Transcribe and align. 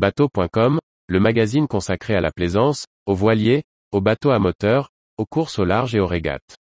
Bateau.com, 0.00 0.78
le 1.08 1.20
magazine 1.20 1.68
consacré 1.68 2.14
à 2.14 2.22
la 2.22 2.30
plaisance, 2.30 2.86
aux 3.04 3.14
voiliers, 3.14 3.64
aux 3.92 4.00
bateaux 4.00 4.30
à 4.30 4.38
moteur, 4.38 4.88
aux 5.18 5.26
courses 5.26 5.58
au 5.58 5.66
large 5.66 5.94
et 5.94 6.00
aux 6.00 6.06
régates. 6.06 6.56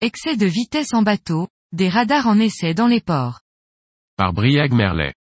Excès 0.00 0.36
de 0.36 0.46
vitesse 0.46 0.92
en 0.92 1.02
bateau, 1.02 1.46
des 1.70 1.88
radars 1.88 2.26
en 2.26 2.40
essai 2.40 2.74
dans 2.74 2.88
les 2.88 3.00
ports. 3.00 3.42
Par 4.16 4.32
Briag 4.32 4.72
Merlet. 4.72 5.14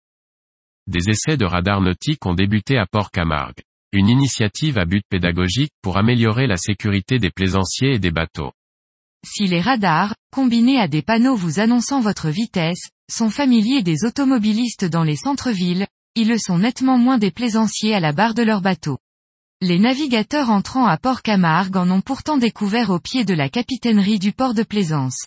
Des 0.87 1.09
essais 1.09 1.35
de 1.35 1.43
radars 1.43 1.81
nautiques 1.81 2.25
ont 2.25 2.35
débuté 2.35 2.77
à 2.77 2.85
Port-Camargue. 2.85 3.63
Une 3.99 4.09
initiative 4.09 4.77
à 4.77 4.85
but 4.85 5.01
pédagogique 5.09 5.71
pour 5.81 5.97
améliorer 5.97 6.45
la 6.45 6.57
sécurité 6.57 7.17
des 7.17 7.31
plaisanciers 7.31 7.95
et 7.95 7.99
des 7.99 8.11
bateaux. 8.11 8.51
Si 9.25 9.47
les 9.47 9.59
radars, 9.59 10.13
combinés 10.31 10.79
à 10.79 10.87
des 10.87 11.01
panneaux 11.01 11.35
vous 11.35 11.59
annonçant 11.59 11.99
votre 11.99 12.29
vitesse, 12.29 12.91
sont 13.11 13.31
familiers 13.31 13.81
des 13.81 14.05
automobilistes 14.05 14.85
dans 14.85 15.01
les 15.03 15.15
centres-villes, 15.15 15.87
ils 16.13 16.27
le 16.27 16.37
sont 16.37 16.59
nettement 16.59 16.99
moins 16.99 17.17
des 17.17 17.31
plaisanciers 17.31 17.95
à 17.95 17.99
la 17.99 18.11
barre 18.11 18.35
de 18.35 18.43
leur 18.43 18.61
bateau. 18.61 18.99
Les 19.61 19.79
navigateurs 19.79 20.51
entrant 20.51 20.85
à 20.85 20.99
Port-Camargue 20.99 21.77
en 21.77 21.89
ont 21.89 22.01
pourtant 22.01 22.37
découvert 22.37 22.91
au 22.91 22.99
pied 22.99 23.25
de 23.25 23.33
la 23.33 23.49
capitainerie 23.49 24.19
du 24.19 24.31
port 24.31 24.53
de 24.53 24.61
Plaisance. 24.61 25.25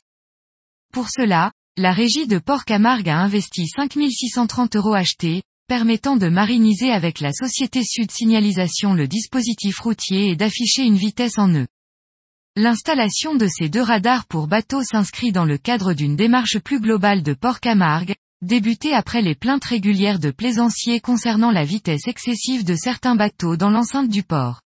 Pour 0.92 1.08
cela, 1.08 1.50
la 1.76 1.90
régie 1.92 2.28
de 2.28 2.38
Port-Camargue 2.38 3.08
a 3.08 3.18
investi 3.18 3.66
5630 3.66 4.76
euros 4.76 4.94
achetés, 4.94 5.42
permettant 5.70 6.16
de 6.16 6.28
mariniser 6.28 6.90
avec 6.90 7.20
la 7.20 7.32
société 7.32 7.84
Sud 7.84 8.10
Signalisation 8.10 8.92
le 8.92 9.06
dispositif 9.06 9.78
routier 9.78 10.30
et 10.30 10.34
d'afficher 10.34 10.82
une 10.82 10.96
vitesse 10.96 11.38
en 11.38 11.46
nœud. 11.46 11.68
L'installation 12.56 13.36
de 13.36 13.46
ces 13.46 13.68
deux 13.68 13.80
radars 13.80 14.26
pour 14.26 14.48
bateaux 14.48 14.82
s'inscrit 14.82 15.30
dans 15.30 15.44
le 15.44 15.58
cadre 15.58 15.92
d'une 15.92 16.16
démarche 16.16 16.58
plus 16.58 16.80
globale 16.80 17.22
de 17.22 17.34
Port-Camargue, 17.34 18.16
débutée 18.42 18.94
après 18.94 19.22
les 19.22 19.36
plaintes 19.36 19.64
régulières 19.64 20.18
de 20.18 20.32
plaisanciers 20.32 20.98
concernant 20.98 21.52
la 21.52 21.62
vitesse 21.62 22.08
excessive 22.08 22.64
de 22.64 22.74
certains 22.74 23.14
bateaux 23.14 23.56
dans 23.56 23.70
l'enceinte 23.70 24.08
du 24.08 24.24
port. 24.24 24.62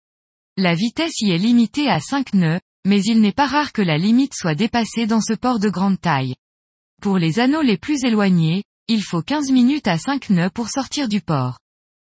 La 0.57 0.75
vitesse 0.75 1.21
y 1.21 1.33
est 1.33 1.39
limitée 1.39 1.91
à 1.91 2.01
5 2.01 2.33
nœuds, 2.33 2.61
mais 2.87 3.03
il 3.03 3.21
n'est 3.21 3.33
pas 3.33 3.47
rare 3.47 3.75
que 3.75 3.83
la 3.83 3.99
limite 3.99 4.33
soit 4.35 4.55
dépassée 4.55 5.07
dans 5.07 5.21
ce 5.21 5.35
port 5.35 5.59
de 5.59 5.69
grande 5.69 6.01
taille. 6.01 6.35
Pour 7.03 7.19
les 7.19 7.41
anneaux 7.41 7.61
les 7.61 7.77
plus 7.77 8.03
éloignés, 8.05 8.65
il 8.87 9.03
faut 9.03 9.23
15 9.23 9.51
minutes 9.51 9.89
à 9.89 9.97
5 9.97 10.29
nœuds 10.29 10.51
pour 10.51 10.69
sortir 10.69 11.09
du 11.09 11.23
port. 11.23 11.59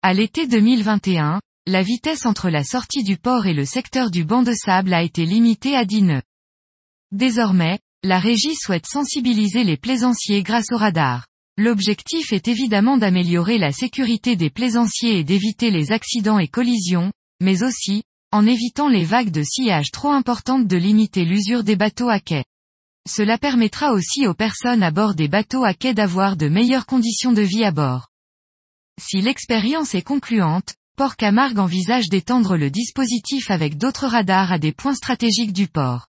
À 0.03 0.13
l'été 0.13 0.49
2021, 0.49 1.41
la 1.67 1.83
vitesse 1.83 2.27
entre 2.27 2.51
la 2.51 2.65
sortie 2.65 3.05
du 3.05 3.17
port 3.17 3.47
et 3.47 3.55
le 3.55 3.65
secteur 3.65 4.11
du 4.11 4.25
banc 4.25 4.43
de 4.43 4.53
sable 4.53 4.93
a 4.93 5.03
été 5.03 5.25
limitée 5.27 5.77
à 5.77 5.85
10 5.85 6.03
nœuds. 6.03 6.23
Désormais, 7.13 7.79
la 8.03 8.19
régie 8.19 8.57
souhaite 8.57 8.87
sensibiliser 8.87 9.63
les 9.63 9.77
plaisanciers 9.77 10.43
grâce 10.43 10.73
au 10.73 10.77
radar. 10.77 11.27
L'objectif 11.57 12.33
est 12.33 12.49
évidemment 12.49 12.99
d'améliorer 12.99 13.59
la 13.59 13.71
sécurité 13.71 14.35
des 14.35 14.51
plaisanciers 14.51 15.21
et 15.21 15.25
d'éviter 15.25 15.71
les 15.71 15.93
accidents 15.93 16.41
et 16.41 16.49
collisions, 16.49 17.13
mais 17.41 17.63
aussi, 17.63 18.03
en 18.33 18.45
évitant 18.45 18.89
les 18.89 19.05
vagues 19.05 19.31
de 19.31 19.45
sillage 19.45 19.93
trop 19.93 20.11
importantes 20.11 20.67
de 20.67 20.77
limiter 20.77 21.25
l'usure 21.25 21.63
des 21.63 21.77
bateaux 21.77 22.09
à 22.09 22.19
quai. 22.19 22.45
Cela 23.09 23.39
permettra 23.39 23.93
aussi 23.93 24.27
aux 24.27 24.35
personnes 24.35 24.83
à 24.83 24.91
bord 24.91 25.15
des 25.15 25.29
bateaux 25.29 25.65
à 25.65 25.75
quai 25.75 25.95
d'avoir 25.95 26.37
de 26.37 26.49
meilleures 26.49 26.87
conditions 26.87 27.33
de 27.33 27.43
vie 27.43 27.65
à 27.65 27.71
bord. 27.71 28.09
Si 29.01 29.21
l'expérience 29.21 29.95
est 29.95 30.03
concluante, 30.03 30.75
Port 30.97 31.17
Camargue 31.17 31.59
envisage 31.59 32.09
d'étendre 32.09 32.57
le 32.57 32.71
dispositif 32.71 33.51
avec 33.51 33.77
d'autres 33.77 34.07
radars 34.07 34.51
à 34.51 34.59
des 34.59 34.73
points 34.73 34.95
stratégiques 34.95 35.53
du 35.53 35.69
port. 35.69 36.07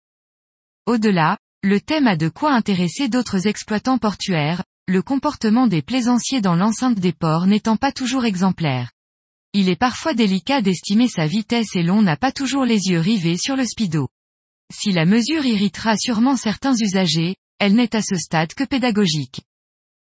Au-delà, 0.86 1.38
le 1.62 1.82
thème 1.82 2.08
a 2.08 2.16
de 2.16 2.30
quoi 2.30 2.54
intéresser 2.54 3.10
d'autres 3.10 3.48
exploitants 3.48 3.98
portuaires, 3.98 4.64
le 4.88 5.02
comportement 5.02 5.68
des 5.68 5.82
plaisanciers 5.82 6.40
dans 6.40 6.56
l'enceinte 6.56 6.98
des 6.98 7.12
ports 7.12 7.46
n'étant 7.46 7.76
pas 7.76 7.92
toujours 7.92 8.24
exemplaire. 8.24 8.92
Il 9.54 9.70
est 9.70 9.76
parfois 9.76 10.14
délicat 10.14 10.62
d'estimer 10.62 11.10
sa 11.10 11.28
vitesse 11.28 11.76
et 11.76 11.84
l'on 11.84 12.02
n'a 12.02 12.16
pas 12.16 12.32
toujours 12.32 12.64
les 12.64 12.88
yeux 12.88 13.00
rivés 13.00 13.38
sur 13.38 13.58
le 13.58 13.66
speedo. 13.66 14.08
Si 14.72 14.92
la 14.92 15.06
mesure 15.06 15.46
irritera 15.46 15.96
sûrement 15.98 16.36
certains 16.36 16.76
usagers, 16.76 17.36
elle 17.60 17.74
n'est 17.76 17.96
à 17.96 18.02
ce 18.02 18.16
stade 18.16 18.54
que 18.54 18.64
pédagogique. 18.64 19.42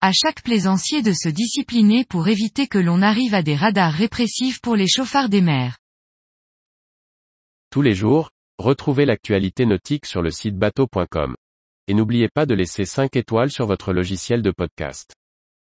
À 0.01 0.11
chaque 0.11 0.43
plaisancier 0.43 1.01
de 1.01 1.13
se 1.13 1.29
discipliner 1.29 2.03
pour 2.05 2.27
éviter 2.27 2.67
que 2.67 2.77
l'on 2.77 3.01
arrive 3.01 3.33
à 3.33 3.43
des 3.43 3.55
radars 3.55 3.93
répressifs 3.93 4.59
pour 4.61 4.75
les 4.75 4.87
chauffards 4.87 5.29
des 5.29 5.41
mers. 5.41 5.77
Tous 7.69 7.81
les 7.81 7.95
jours, 7.95 8.29
retrouvez 8.57 9.05
l'actualité 9.05 9.65
nautique 9.65 10.05
sur 10.05 10.21
le 10.21 10.31
site 10.31 10.57
bateau.com 10.57 11.35
et 11.87 11.93
n'oubliez 11.93 12.29
pas 12.29 12.45
de 12.45 12.55
laisser 12.55 12.85
5 12.85 13.15
étoiles 13.15 13.51
sur 13.51 13.67
votre 13.67 13.93
logiciel 13.93 14.41
de 14.41 14.51
podcast. 14.51 15.13